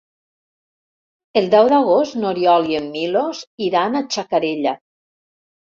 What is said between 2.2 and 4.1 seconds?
n'Oriol i en Milos iran a